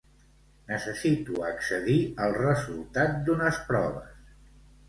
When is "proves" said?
3.69-4.13